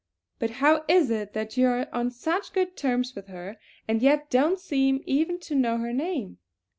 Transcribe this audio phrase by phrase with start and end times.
[0.39, 3.57] But how is it that you are on such good terms with her,
[3.87, 6.39] and yet don't seem even to know her name?"